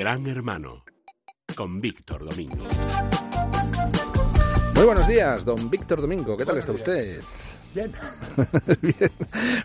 Gran 0.00 0.26
Hermano 0.26 0.82
con 1.54 1.78
Víctor 1.78 2.24
Domingo. 2.24 2.64
Muy 4.74 4.84
buenos 4.86 5.06
días, 5.06 5.44
don 5.44 5.68
Víctor 5.68 6.00
Domingo. 6.00 6.38
¿Qué 6.38 6.46
tal 6.46 6.56
está 6.56 6.72
usted? 6.72 7.20
Bien. 7.74 7.92
Bien. 8.82 9.10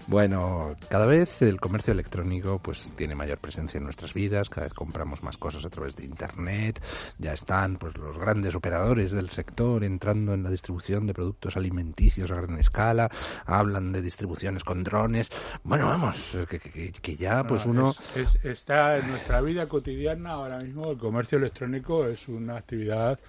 Bueno, 0.07 0.75
cada 0.89 1.05
vez 1.07 1.41
el 1.41 1.59
comercio 1.59 1.91
electrónico 1.93 2.59
pues 2.59 2.93
tiene 2.95 3.15
mayor 3.15 3.39
presencia 3.39 3.79
en 3.79 3.83
nuestras 3.85 4.13
vidas, 4.13 4.49
cada 4.49 4.65
vez 4.65 4.73
compramos 4.75 5.23
más 5.23 5.37
cosas 5.37 5.65
a 5.65 5.69
través 5.69 5.95
de 5.95 6.05
internet, 6.05 6.81
ya 7.17 7.33
están 7.33 7.77
pues 7.77 7.97
los 7.97 8.17
grandes 8.19 8.53
operadores 8.53 9.11
del 9.11 9.29
sector 9.29 9.83
entrando 9.83 10.33
en 10.35 10.43
la 10.43 10.51
distribución 10.51 11.07
de 11.07 11.13
productos 11.15 11.57
alimenticios 11.57 12.29
a 12.31 12.35
gran 12.35 12.59
escala, 12.59 13.09
hablan 13.45 13.91
de 13.91 14.01
distribuciones 14.03 14.63
con 14.63 14.83
drones. 14.83 15.29
Bueno, 15.63 15.87
vamos, 15.87 16.37
que, 16.49 16.59
que- 16.59 16.91
que 16.91 17.15
ya 17.15 17.43
pues 17.45 17.65
No, 17.65 17.71
uno 17.71 17.89
es- 18.15 18.35
es- 18.35 18.45
está 18.45 18.97
en 18.97 19.09
nuestra 19.09 19.41
vida 19.41 19.67
cotidiana 19.67 20.31
ahora 20.31 20.59
mismo 20.59 20.91
el 20.91 20.97
comercio 20.97 21.37
electrónico 21.39 22.05
es 22.05 22.27
una 22.27 22.57
actividad 22.57 23.19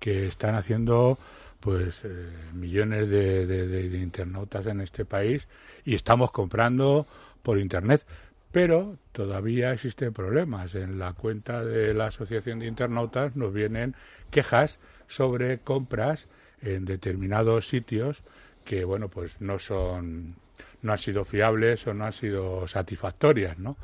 que 0.00 0.26
están 0.26 0.56
haciendo 0.56 1.18
pues 1.64 2.02
eh, 2.04 2.28
millones 2.52 3.08
de, 3.08 3.46
de- 3.46 3.66
de- 3.66 3.88
de 3.88 3.98
internautas 3.98 4.66
en 4.66 4.82
este 4.82 5.06
país 5.06 5.48
y 5.84 5.94
estamos 5.94 6.30
comprando 6.30 7.06
por 7.42 7.58
internet. 7.58 8.06
Pero 8.52 8.98
todavía 9.12 9.72
existen 9.72 10.12
problemas. 10.12 10.74
En 10.74 10.98
la 10.98 11.14
cuenta 11.14 11.64
de 11.64 11.94
la 11.94 12.06
asociación 12.06 12.58
de 12.60 12.66
internautas 12.66 13.34
nos 13.34 13.52
vienen 13.52 13.96
quejas 14.30 14.78
sobre 15.08 15.58
compras 15.58 16.28
en 16.60 16.84
determinados 16.84 17.66
sitios 17.66 18.22
que 18.64 18.84
bueno 18.84 19.08
pues 19.08 19.40
no 19.40 19.58
son 19.58 20.36
no 20.82 20.92
han 20.92 20.98
sido 20.98 21.24
fiables 21.24 21.86
o 21.86 21.94
no 21.94 22.04
han 22.04 22.12
sido 22.12 22.66
satisfactorias 22.68 23.58
no 23.58 23.76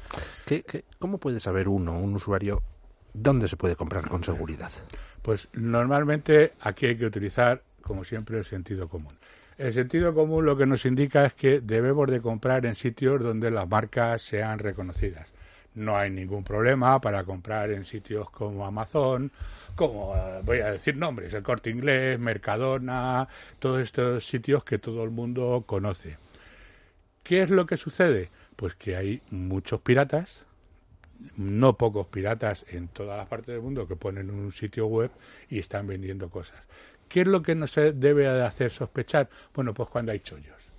¿qué- 0.47 0.63
qué- 0.63 0.85
¿cómo 0.99 1.19
puede 1.19 1.41
saber 1.41 1.69
uno, 1.69 1.99
un 1.99 2.15
usuario, 2.15 2.63
dónde 3.13 3.49
se 3.49 3.57
puede 3.57 3.75
comprar 3.77 4.09
con 4.09 4.23
seguridad? 4.25 4.71
Pues 5.23 5.49
normalmente 5.53 6.53
aquí 6.61 6.87
hay 6.87 6.97
que 6.97 7.05
utilizar, 7.05 7.63
como 7.91 8.05
siempre, 8.05 8.39
el 8.39 8.45
sentido 8.45 8.89
común. 8.89 9.19
El 9.59 9.73
sentido 9.73 10.15
común 10.15 10.45
lo 10.45 10.57
que 10.57 10.65
nos 10.65 10.85
indica 10.85 11.27
es 11.27 11.35
que 11.35 11.61
debemos 11.61 12.09
de 12.09 12.21
comprar 12.21 12.65
en 12.65 12.77
sitios 12.77 13.21
donde 13.21 13.51
las 13.51 13.69
marcas 13.69 14.23
sean 14.23 14.61
reconocidas. 14.61 15.33
No 15.75 15.97
hay 15.97 16.09
ningún 16.09 16.45
problema 16.45 17.01
para 17.01 17.25
comprar 17.25 17.73
en 17.73 17.85
sitios 17.85 18.31
como 18.31 18.65
Amazon, 18.65 19.33
como, 19.75 20.15
eh, 20.17 20.41
voy 20.45 20.61
a 20.61 20.71
decir 20.71 20.97
nombres, 20.97 21.35
el 21.35 21.43
Corte 21.43 21.71
Inglés, 21.71 22.17
Mercadona, 22.21 23.27
todos 23.59 23.81
estos 23.81 24.25
sitios 24.25 24.63
que 24.63 24.79
todo 24.79 25.03
el 25.03 25.11
mundo 25.11 25.65
conoce. 25.67 26.17
¿Qué 27.25 27.43
es 27.43 27.51
lo 27.51 27.67
que 27.67 27.77
sucede? 27.77 28.31
Pues 28.55 28.77
que 28.77 28.95
hay 28.95 29.21
muchos 29.31 29.81
piratas, 29.81 30.45
no 31.37 31.77
pocos 31.77 32.07
piratas 32.07 32.65
en 32.69 32.87
todas 32.87 33.17
las 33.17 33.27
partes 33.27 33.49
del 33.49 33.63
mundo 33.63 33.89
que 33.89 33.97
ponen 33.97 34.31
un 34.31 34.53
sitio 34.53 34.87
web 34.87 35.11
y 35.49 35.59
están 35.59 35.89
vendiendo 35.89 36.31
cosas. 36.31 36.69
¿Qué 37.11 37.23
es 37.23 37.27
lo 37.27 37.43
que 37.43 37.57
nos 37.57 37.75
debe 37.75 38.23
de 38.33 38.45
hacer 38.45 38.71
sospechar? 38.71 39.29
Bueno, 39.53 39.75
pues 39.75 39.89
cuando 39.89 40.13
hay 40.13 40.21
chollos. 40.21 40.71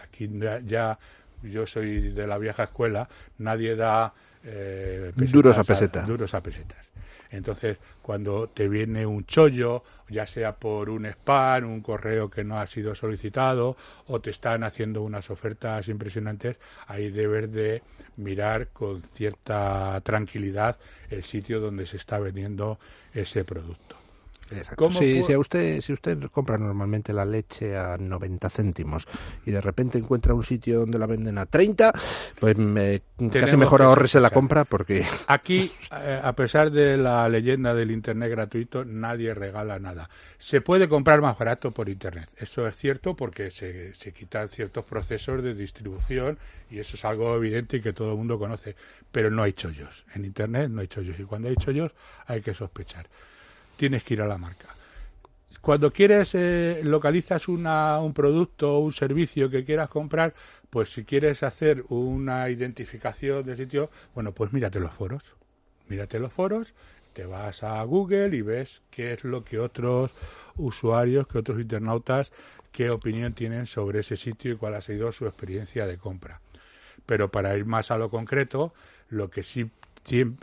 Aquí 0.00 0.28
ya, 0.30 0.60
ya 0.60 0.98
yo 1.42 1.66
soy 1.66 2.10
de 2.10 2.26
la 2.26 2.36
vieja 2.36 2.64
escuela, 2.64 3.08
nadie 3.38 3.74
da 3.74 4.12
eh, 4.44 5.12
Duros 5.16 5.56
a 5.56 5.64
peseta. 5.64 6.02
duros 6.02 6.34
a 6.34 6.42
pesetas. 6.42 6.90
Entonces, 7.30 7.78
cuando 8.02 8.48
te 8.48 8.68
viene 8.68 9.06
un 9.06 9.24
chollo, 9.24 9.82
ya 10.10 10.26
sea 10.26 10.56
por 10.56 10.90
un 10.90 11.06
spam, 11.06 11.64
un 11.64 11.80
correo 11.80 12.28
que 12.28 12.44
no 12.44 12.58
ha 12.58 12.66
sido 12.66 12.94
solicitado, 12.94 13.76
o 14.08 14.20
te 14.20 14.30
están 14.30 14.64
haciendo 14.64 15.02
unas 15.02 15.30
ofertas 15.30 15.88
impresionantes, 15.88 16.58
ahí 16.86 17.10
debes 17.10 17.50
de 17.52 17.82
mirar 18.16 18.68
con 18.68 19.00
cierta 19.02 19.98
tranquilidad 20.02 20.78
el 21.08 21.22
sitio 21.24 21.60
donde 21.60 21.86
se 21.86 21.96
está 21.96 22.18
vendiendo 22.18 22.78
ese 23.14 23.44
producto. 23.44 23.96
Exacto. 24.50 24.76
¿Cómo 24.76 24.98
Si, 24.98 25.32
a 25.32 25.38
usted, 25.38 25.80
si 25.80 25.92
usted 25.92 26.18
compra 26.30 26.58
normalmente 26.58 27.12
la 27.12 27.24
leche 27.24 27.76
a 27.76 27.96
90 27.98 28.48
céntimos 28.50 29.06
y 29.44 29.50
de 29.50 29.60
repente 29.60 29.98
encuentra 29.98 30.34
un 30.34 30.44
sitio 30.44 30.80
donde 30.80 30.98
la 30.98 31.06
venden 31.06 31.38
a 31.38 31.46
30, 31.46 31.92
pues 32.40 32.56
me- 32.56 33.02
casi 33.32 33.56
mejor 33.56 33.82
ahorrese 33.82 34.20
la 34.20 34.30
compra 34.30 34.64
porque 34.64 35.04
Aquí, 35.26 35.70
eh, 35.92 36.20
a 36.22 36.32
pesar 36.34 36.70
de 36.70 36.96
la 36.96 37.28
leyenda 37.28 37.74
del 37.74 37.90
Internet 37.90 38.30
gratuito, 38.30 38.84
nadie 38.84 39.34
regala 39.34 39.78
nada. 39.78 40.08
Se 40.38 40.60
puede 40.60 40.88
comprar 40.88 41.20
más 41.20 41.38
barato 41.38 41.72
por 41.72 41.88
Internet. 41.88 42.28
Eso 42.36 42.66
es 42.66 42.76
cierto 42.76 43.14
porque 43.16 43.50
se, 43.50 43.94
se 43.94 44.12
quitan 44.12 44.48
ciertos 44.48 44.84
procesos 44.84 45.42
de 45.42 45.54
distribución 45.54 46.38
y 46.70 46.78
eso 46.78 46.96
es 46.96 47.04
algo 47.04 47.34
evidente 47.36 47.78
y 47.78 47.80
que 47.80 47.92
todo 47.92 48.12
el 48.12 48.16
mundo 48.18 48.38
conoce. 48.38 48.76
Pero 49.12 49.30
no 49.30 49.42
hay 49.42 49.52
chollos. 49.52 50.04
En 50.14 50.24
Internet 50.24 50.70
no 50.70 50.80
hay 50.80 50.88
chollos. 50.88 51.18
Y 51.18 51.24
cuando 51.24 51.48
hay 51.48 51.56
chollos 51.56 51.92
hay 52.26 52.40
que 52.40 52.54
sospechar. 52.54 53.08
Tienes 53.78 54.02
que 54.02 54.14
ir 54.14 54.22
a 54.22 54.26
la 54.26 54.38
marca. 54.38 54.66
Cuando 55.60 55.92
quieres, 55.92 56.34
eh, 56.34 56.80
localizas 56.82 57.46
una, 57.46 58.00
un 58.00 58.12
producto 58.12 58.74
o 58.74 58.80
un 58.80 58.90
servicio 58.90 59.48
que 59.48 59.64
quieras 59.64 59.88
comprar, 59.88 60.34
pues 60.68 60.90
si 60.90 61.04
quieres 61.04 61.44
hacer 61.44 61.84
una 61.88 62.50
identificación 62.50 63.46
del 63.46 63.56
sitio, 63.56 63.88
bueno, 64.16 64.32
pues 64.32 64.52
mírate 64.52 64.80
los 64.80 64.92
foros. 64.92 65.22
Mírate 65.86 66.18
los 66.18 66.32
foros, 66.32 66.74
te 67.12 67.24
vas 67.24 67.62
a 67.62 67.80
Google 67.84 68.36
y 68.36 68.42
ves 68.42 68.82
qué 68.90 69.12
es 69.12 69.22
lo 69.22 69.44
que 69.44 69.60
otros 69.60 70.12
usuarios, 70.56 71.28
que 71.28 71.38
otros 71.38 71.60
internautas, 71.60 72.32
qué 72.72 72.90
opinión 72.90 73.32
tienen 73.32 73.66
sobre 73.66 74.00
ese 74.00 74.16
sitio 74.16 74.52
y 74.52 74.56
cuál 74.56 74.74
ha 74.74 74.80
sido 74.80 75.12
su 75.12 75.24
experiencia 75.26 75.86
de 75.86 75.98
compra. 75.98 76.40
Pero 77.06 77.30
para 77.30 77.56
ir 77.56 77.64
más 77.64 77.92
a 77.92 77.96
lo 77.96 78.10
concreto, 78.10 78.74
lo 79.08 79.30
que 79.30 79.44
sí 79.44 79.70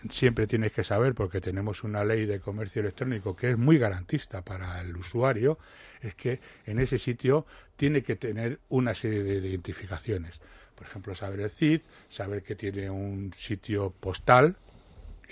siempre 0.10 0.48
tienes 0.48 0.72
que 0.72 0.84
saber, 0.84 1.14
porque 1.14 1.42
tenemos 1.42 1.84
una 1.84 2.04
ley 2.04 2.26
de 2.26 2.40
comercio 2.40 2.82
electrónico 2.82 3.36
que 3.36 3.52
es 3.52 3.58
muy 3.58 3.78
garantista 3.78 4.44
para 4.44 4.82
el 4.82 4.96
usuario, 4.96 5.58
es 6.02 6.16
que 6.16 6.40
en 6.66 6.80
ese 6.80 6.98
sitio 6.98 7.46
tiene 7.76 8.04
que 8.04 8.16
tener 8.16 8.60
una 8.70 8.94
serie 8.94 9.24
de 9.24 9.38
identificaciones. 9.48 10.42
Por 10.76 10.88
ejemplo, 10.88 11.16
saber 11.16 11.40
el 11.40 11.50
CID, 11.50 11.82
saber 12.10 12.44
que 12.44 12.56
tiene 12.56 12.90
un 12.90 13.34
sitio 13.38 13.92
postal 13.92 14.58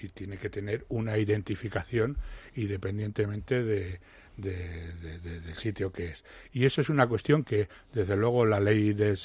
y 0.02 0.10
tiene 0.10 0.38
que 0.38 0.50
tener 0.50 0.86
una 0.90 1.18
identificación 1.18 2.18
independientemente 2.56 3.64
de, 3.64 4.00
de- 4.38 4.94
de- 4.94 5.20
de- 5.20 5.40
del 5.42 5.54
sitio 5.56 5.92
que 5.92 6.08
es. 6.08 6.24
Y 6.52 6.66
eso 6.66 6.82
es 6.82 6.90
una 6.90 7.08
cuestión 7.08 7.44
que, 7.44 7.68
desde 7.94 8.16
luego, 8.16 8.46
la 8.46 8.60
ley 8.60 8.94
de, 8.94 9.16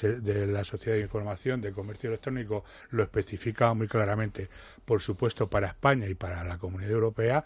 la 0.47 0.63
Sociedad 0.63 0.97
de 0.97 1.03
Información 1.03 1.61
de 1.61 1.71
Comercio 1.71 2.09
Electrónico 2.09 2.63
lo 2.91 3.03
especifica 3.03 3.73
muy 3.73 3.87
claramente, 3.87 4.49
por 4.85 5.01
supuesto, 5.01 5.49
para 5.49 5.67
España 5.67 6.07
y 6.07 6.15
para 6.15 6.43
la 6.43 6.57
Comunidad 6.57 6.91
Europea. 6.91 7.43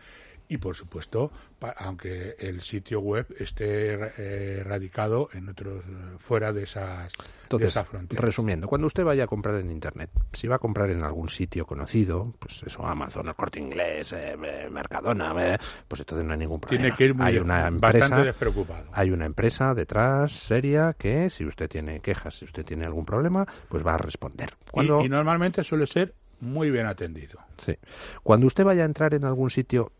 Y 0.50 0.58
por 0.58 0.76
supuesto, 0.76 1.32
aunque 1.78 2.36
el 2.38 2.62
sitio 2.62 3.00
web 3.00 3.26
esté 3.40 3.94
eh, 4.18 4.64
radicado 4.64 5.30
en 5.34 5.50
otros 5.50 5.84
eh, 5.86 6.16
fuera 6.20 6.52
de 6.52 6.64
esas, 6.64 7.12
de 7.14 7.24
Entonces, 7.44 7.70
esas 7.70 7.88
fronteras. 7.88 8.24
resumiendo, 8.24 8.68
cuando 8.68 8.88
usted 8.88 9.04
vaya 9.04 9.24
a 9.24 9.28
comprar 9.28 9.56
en 9.56 9.72
Internet, 9.72 10.10
si 10.34 10.48
va 10.48 10.58
a 10.58 10.60
comprar 10.60 10.90
en 10.92 11.02
algún 11.04 11.30
sitio 11.30 11.66
conocido, 11.66 12.34
pues 12.40 12.62
eso, 12.64 12.86
Amazon, 12.86 13.28
el 13.30 13.36
Corte 13.36 13.60
Inglés, 13.60 14.12
eh, 14.12 14.36
eh, 14.44 14.68
Mercadona, 14.70 15.34
eh, 15.54 15.58
pues 15.88 16.02
entonces 16.02 16.26
no 16.28 16.34
hay 16.34 16.40
ningún 16.40 16.60
problema. 16.60 16.84
Tiene 16.84 16.96
que 16.98 17.06
ir 17.06 17.14
muy 17.16 17.26
hay 17.26 17.34
de- 17.36 17.42
una 17.42 17.70
bastante 17.72 17.96
empresa, 17.96 18.24
despreocupado. 18.24 18.90
hay 18.92 19.10
una 19.12 19.26
empresa 19.26 19.74
detrás 19.74 20.34
seria 20.34 20.94
que 20.98 21.30
si 21.30 21.46
usted 21.46 21.70
tiene 21.70 22.02
quejas, 22.02 22.36
si 22.36 22.46
usted 22.46 22.66
tiene 22.66 22.84
algún 22.86 23.06
problema, 23.06 23.48
pues 23.70 23.84
va 23.86 23.96
a 23.96 23.98
responder. 23.98 24.54
Cuando, 24.72 25.02
Y, 25.02 25.06
y 25.06 25.10
normalmente 25.10 25.64
suele 25.64 25.88
ser 25.88 26.14
muy 26.42 26.70
bien 26.70 26.86
atendido. 26.86 27.40
sí. 27.58 27.76
Cuando 28.22 28.46
usted 28.48 28.66
vaya 28.66 28.84
a 28.84 28.86
entrar 28.86 29.14
en 29.14 29.24
algún 29.24 29.50
sitio 29.50 29.92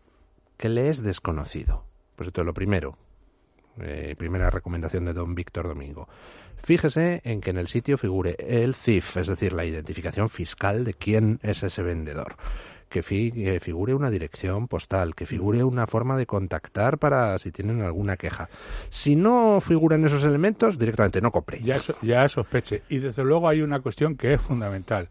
que 0.56 0.68
le 0.68 0.88
es 0.88 1.02
desconocido, 1.02 1.84
pues 2.16 2.28
esto 2.28 2.40
es 2.42 2.46
lo 2.46 2.54
primero. 2.54 2.96
Eh, 3.80 4.14
primera 4.16 4.50
recomendación 4.50 5.04
de 5.04 5.12
don 5.12 5.34
Víctor 5.34 5.66
Domingo. 5.66 6.08
Fíjese 6.62 7.20
en 7.24 7.40
que 7.40 7.50
en 7.50 7.58
el 7.58 7.66
sitio 7.66 7.98
figure 7.98 8.36
el 8.38 8.74
CIF, 8.74 9.16
es 9.16 9.26
decir, 9.26 9.52
la 9.52 9.64
identificación 9.64 10.30
fiscal 10.30 10.84
de 10.84 10.94
quién 10.94 11.40
es 11.42 11.62
ese 11.62 11.82
vendedor. 11.82 12.36
Que, 12.88 13.02
fi- 13.02 13.32
que 13.32 13.58
figure 13.58 13.92
una 13.92 14.10
dirección 14.10 14.68
postal, 14.68 15.16
que 15.16 15.26
figure 15.26 15.64
una 15.64 15.88
forma 15.88 16.16
de 16.16 16.26
contactar 16.26 16.98
para 16.98 17.36
si 17.38 17.50
tienen 17.50 17.82
alguna 17.82 18.16
queja. 18.16 18.48
Si 18.90 19.16
no 19.16 19.60
figuran 19.60 20.04
esos 20.04 20.22
elementos, 20.22 20.78
directamente 20.78 21.20
no 21.20 21.32
compre. 21.32 21.60
Ya, 21.60 21.80
so- 21.80 21.96
ya 22.02 22.28
sospeche. 22.28 22.82
Y 22.88 22.98
desde 22.98 23.24
luego 23.24 23.48
hay 23.48 23.60
una 23.62 23.80
cuestión 23.80 24.16
que 24.16 24.34
es 24.34 24.40
fundamental. 24.40 25.08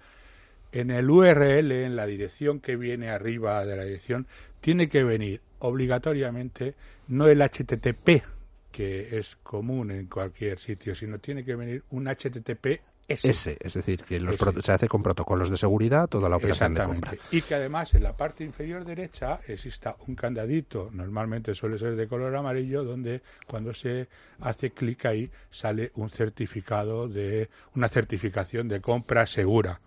En 0.74 0.90
el 0.90 1.08
URL, 1.08 1.72
en 1.72 1.96
la 1.96 2.08
dirección 2.08 2.60
que 2.60 2.76
viene 2.76 3.12
arriba 3.12 3.64
de 3.64 3.78
la 3.78 3.84
dirección, 3.84 4.26
tiene 4.60 4.90
que 4.90 5.04
venir 5.04 5.40
obligatoriamente 5.60 6.74
no 7.10 7.28
el 7.28 7.44
HTTP, 7.44 8.24
que 8.72 9.20
es 9.20 9.36
común 9.44 9.92
en 9.92 10.08
cualquier 10.08 10.58
sitio, 10.58 10.96
sino 10.96 11.20
tiene 11.20 11.46
que 11.46 11.56
venir 11.56 11.84
un 11.92 12.08
HTTP 12.08 12.82
Ese, 13.08 13.56
es 13.60 13.74
decir, 13.76 14.02
que 14.02 14.20
los 14.20 14.36
se 14.36 14.72
hace 14.72 14.88
con 14.88 15.04
protocolos 15.04 15.52
de 15.52 15.58
seguridad 15.58 16.08
toda 16.08 16.28
la 16.28 16.38
operación 16.38 16.74
de 16.74 16.84
compra. 16.84 17.14
Y 17.30 17.44
que 17.44 17.54
además 17.54 17.94
en 17.94 18.02
la 18.02 18.18
parte 18.18 18.44
inferior 18.44 18.84
derecha 18.84 19.42
exista 19.48 19.96
un 20.08 20.16
candadito, 20.16 20.90
normalmente 20.92 21.54
suele 21.54 21.78
ser 21.78 21.96
de 21.96 22.08
color 22.08 22.36
amarillo, 22.36 22.84
donde 22.84 23.22
cuando 23.46 23.76
se 23.76 24.08
hace 24.40 24.72
clic 24.72 25.06
ahí 25.06 25.30
sale 25.52 25.92
un 25.96 26.10
certificado 26.10 27.08
de 27.08 27.48
una 27.76 27.90
certificación 27.90 28.68
de 28.68 28.82
compra 28.82 29.28
segura. 29.28 29.80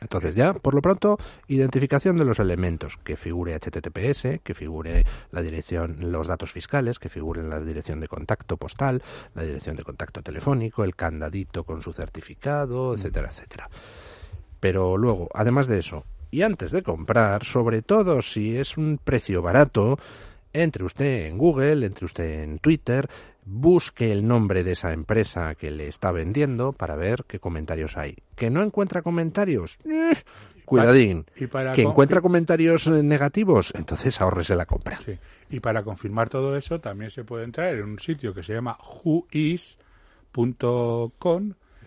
Entonces 0.00 0.34
ya, 0.34 0.52
por 0.54 0.74
lo 0.74 0.82
pronto, 0.82 1.18
identificación 1.46 2.16
de 2.16 2.24
los 2.24 2.38
elementos, 2.38 2.96
que 2.98 3.16
figure 3.16 3.54
HTTPS, 3.54 4.40
que 4.42 4.54
figure 4.54 5.04
la 5.30 5.42
dirección, 5.42 6.12
los 6.12 6.26
datos 6.26 6.52
fiscales, 6.52 6.98
que 6.98 7.08
figuren 7.08 7.50
la 7.50 7.60
dirección 7.60 8.00
de 8.00 8.08
contacto 8.08 8.56
postal, 8.56 9.02
la 9.34 9.42
dirección 9.42 9.76
de 9.76 9.82
contacto 9.84 10.22
telefónico, 10.22 10.84
el 10.84 10.96
candadito 10.96 11.64
con 11.64 11.82
su 11.82 11.92
certificado, 11.92 12.92
Mm. 12.92 12.98
etcétera, 12.98 13.28
etcétera. 13.28 13.70
Pero 14.60 14.96
luego, 14.96 15.28
además 15.34 15.66
de 15.68 15.78
eso, 15.78 16.04
y 16.30 16.42
antes 16.42 16.72
de 16.72 16.82
comprar, 16.82 17.44
sobre 17.44 17.82
todo 17.82 18.20
si 18.22 18.56
es 18.56 18.76
un 18.76 18.98
precio 19.02 19.40
barato, 19.40 19.98
entre 20.52 20.84
usted 20.84 21.26
en 21.26 21.38
Google, 21.38 21.86
entre 21.86 22.04
usted 22.06 22.42
en 22.42 22.58
Twitter, 22.58 23.08
busque 23.48 24.12
el 24.12 24.26
nombre 24.26 24.62
de 24.62 24.72
esa 24.72 24.92
empresa 24.92 25.54
que 25.54 25.70
le 25.70 25.88
está 25.88 26.12
vendiendo 26.12 26.72
para 26.72 26.96
ver 26.96 27.24
qué 27.26 27.40
comentarios 27.40 27.96
hay. 27.96 28.16
¿Que 28.36 28.50
no 28.50 28.62
encuentra 28.62 29.00
comentarios? 29.00 29.78
Eh, 29.84 30.14
cuidadín. 30.66 31.24
Y 31.36 31.46
para 31.46 31.72
¿Que 31.72 31.80
encuentra 31.82 32.20
comentarios 32.20 32.86
eh, 32.86 33.02
negativos? 33.02 33.72
Entonces 33.74 34.20
ahorrese 34.20 34.54
la 34.54 34.66
compra. 34.66 34.98
Sí. 35.00 35.18
Y 35.50 35.60
para 35.60 35.82
confirmar 35.82 36.28
todo 36.28 36.56
eso, 36.56 36.78
también 36.78 37.10
se 37.10 37.24
puede 37.24 37.44
entrar 37.44 37.74
en 37.74 37.84
un 37.84 37.98
sitio 37.98 38.34
que 38.34 38.42
se 38.42 38.52
llama 38.52 38.76
whois.com. 39.02 39.76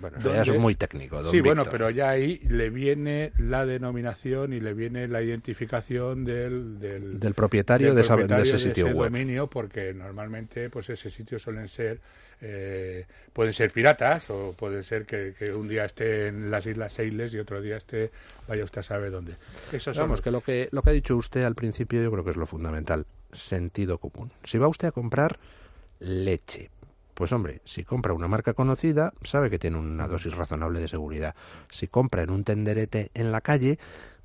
Bueno, 0.01 0.17
eso 0.17 0.33
ya 0.33 0.41
es 0.41 0.59
muy 0.59 0.75
técnico, 0.75 1.21
don 1.21 1.31
Sí, 1.31 1.39
bueno, 1.41 1.63
pero 1.69 1.89
ya 1.91 2.09
ahí 2.09 2.39
le 2.49 2.69
viene 2.69 3.31
la 3.37 3.65
denominación 3.65 4.51
y 4.53 4.59
le 4.59 4.73
viene 4.73 5.07
la 5.07 5.21
identificación 5.21 6.25
del, 6.25 6.79
del, 6.79 7.19
Del 7.19 7.33
propietario, 7.33 7.87
del 7.87 7.95
de, 7.95 8.01
esa- 8.01 8.15
de 8.15 8.19
propietario 8.23 8.55
ese 8.55 8.67
sitio 8.69 8.87
web. 8.87 9.11
dominio, 9.11 9.47
porque 9.47 9.93
normalmente 9.93 10.69
pues 10.69 10.89
ese 10.89 11.09
sitio 11.09 11.37
suelen 11.39 11.67
ser, 11.67 11.99
eh, 12.41 13.05
pueden 13.33 13.53
ser 13.53 13.71
piratas 13.71 14.29
o 14.29 14.53
puede 14.57 14.83
ser 14.83 15.05
que, 15.05 15.33
que 15.37 15.51
un 15.53 15.67
día 15.67 15.85
esté 15.85 16.27
en 16.27 16.49
las 16.49 16.65
Islas 16.65 16.93
Seychelles 16.93 17.33
y 17.35 17.39
otro 17.39 17.61
día 17.61 17.77
esté, 17.77 18.09
vaya 18.47 18.63
usted 18.63 18.79
a 18.79 18.83
saber 18.83 19.11
dónde. 19.11 19.35
Eso 19.71 19.93
son 19.93 20.03
Vamos, 20.03 20.21
que 20.21 20.31
lo 20.31 20.41
que 20.41 20.67
lo 20.71 20.81
que 20.81 20.89
ha 20.89 20.93
dicho 20.93 21.15
usted 21.15 21.43
al 21.43 21.55
principio 21.55 22.01
yo 22.01 22.11
creo 22.11 22.23
que 22.23 22.31
es 22.31 22.37
lo 22.37 22.47
fundamental, 22.47 23.05
sentido 23.31 23.99
común. 23.99 24.31
Si 24.43 24.57
va 24.57 24.67
usted 24.67 24.87
a 24.87 24.91
comprar 24.91 25.37
leche, 25.99 26.69
pues 27.21 27.33
hombre, 27.33 27.61
si 27.65 27.83
compra 27.83 28.13
una 28.15 28.27
marca 28.27 28.55
conocida, 28.55 29.13
sabe 29.21 29.51
que 29.51 29.59
tiene 29.59 29.77
una 29.77 30.07
dosis 30.07 30.33
razonable 30.35 30.79
de 30.79 30.87
seguridad. 30.87 31.35
Si 31.69 31.87
compra 31.87 32.23
en 32.23 32.31
un 32.31 32.43
tenderete 32.43 33.11
en 33.13 33.31
la 33.31 33.41
calle, 33.41 33.77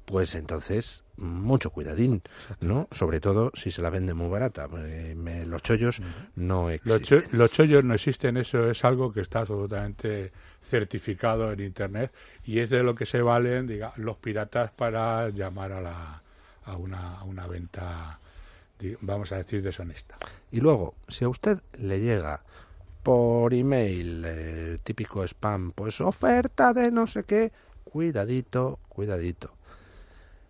pues 0.07 0.35
entonces 0.35 1.05
mucho 1.19 1.69
cuidadín, 1.69 2.23
¿no? 2.63 2.89
Sobre 2.93 3.21
todo 3.21 3.53
si 3.53 3.71
se 3.71 3.83
la 3.83 3.91
vende 3.91 4.15
muy 4.15 4.31
barata. 4.31 4.67
Eh, 4.79 5.15
me- 5.15 5.45
los 5.45 5.63
chollos 5.63 6.01
no 6.37 6.71
Los, 6.85 7.01
existen. 7.03 7.31
cho- 7.31 7.37
los 7.37 7.51
chollos 7.51 7.85
no 7.85 7.93
existen, 7.93 8.39
eso 8.39 8.71
es 8.71 8.83
algo 8.83 9.13
que 9.13 9.21
está 9.21 9.41
absolutamente 9.41 10.33
certificado 10.63 11.53
en 11.53 11.61
Internet 11.61 12.15
y 12.47 12.61
es 12.61 12.71
de 12.71 12.83
lo 12.83 12.95
que 12.95 13.05
se 13.05 13.21
valen 13.21 13.67
diga, 13.67 13.93
los 13.97 14.17
piratas 14.17 14.71
para 14.71 15.29
llamar 15.29 15.73
a, 15.73 15.83
la, 15.83 16.23
a, 16.65 16.77
una, 16.79 17.19
a 17.19 17.25
una 17.25 17.47
venta, 17.47 18.19
vamos 19.03 19.33
a 19.33 19.37
decir, 19.37 19.63
deshonesta. 19.63 20.17
Y 20.51 20.61
luego, 20.63 20.95
si 21.09 21.27
a 21.27 21.29
usted 21.29 21.59
le 21.79 22.01
llega 22.01 22.41
por 23.07 23.55
email, 23.55 24.25
eh, 24.27 24.79
típico 24.83 25.23
spam, 25.23 25.71
pues 25.71 26.01
oferta 26.01 26.75
de 26.75 26.91
no 26.91 27.07
sé 27.07 27.23
qué, 27.23 27.53
cuidadito, 27.85 28.81
cuidadito. 28.89 29.55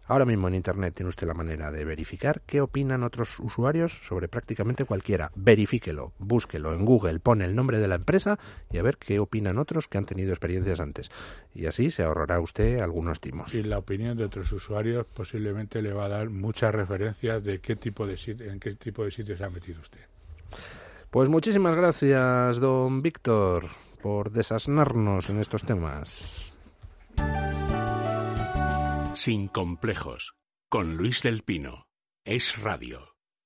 Ahora 0.06 0.24
mismo 0.24 0.48
en 0.48 0.54
Internet 0.54 0.94
tiene 0.94 1.10
usted 1.10 1.26
la 1.26 1.34
manera 1.34 1.70
de 1.70 1.84
verificar 1.84 2.40
qué 2.46 2.62
opinan 2.62 3.02
otros 3.02 3.40
usuarios 3.40 4.00
sobre 4.08 4.28
prácticamente 4.28 4.86
cualquiera. 4.86 5.32
Verifíquelo, 5.34 6.14
búsquelo 6.18 6.72
en 6.72 6.86
Google, 6.86 7.20
pone 7.20 7.44
el 7.44 7.54
nombre 7.54 7.78
de 7.78 7.88
la 7.88 7.96
empresa 7.96 8.38
y 8.72 8.78
a 8.78 8.82
ver 8.82 8.96
qué 8.96 9.18
opinan 9.18 9.58
otros 9.58 9.86
que 9.86 9.98
han 9.98 10.06
tenido 10.06 10.30
experiencias 10.30 10.80
antes. 10.80 11.10
Y 11.54 11.66
así 11.66 11.90
se 11.90 12.04
ahorrará 12.04 12.40
usted 12.40 12.80
algunos 12.80 13.20
timos. 13.20 13.52
Y 13.52 13.64
la 13.64 13.76
opinión 13.76 14.16
de 14.16 14.24
otros 14.24 14.50
usuarios 14.50 15.04
posiblemente 15.04 15.82
le 15.82 15.92
va 15.92 16.06
a 16.06 16.08
dar 16.08 16.30
muchas 16.30 16.74
referencias 16.74 17.44
de 17.44 17.60
qué 17.60 17.76
tipo 17.76 18.06
de 18.06 18.16
en 18.48 18.60
qué 18.60 18.72
tipo 18.76 19.04
de 19.04 19.10
sitio 19.10 19.36
se 19.36 19.44
ha 19.44 19.50
metido 19.50 19.78
usted. 19.82 20.00
Pues 21.16 21.30
muchísimas 21.30 21.74
gracias, 21.74 22.60
don 22.60 23.00
Víctor, 23.00 23.70
por 24.02 24.30
desasnarnos 24.32 25.30
en 25.30 25.40
estos 25.40 25.64
temas. 25.64 26.44
Sin 29.14 29.48
complejos. 29.48 30.34
Con 30.68 30.98
Luis 30.98 31.22
del 31.22 31.42
Pino. 31.42 31.86
Es 32.26 32.60
radio. 32.60 33.15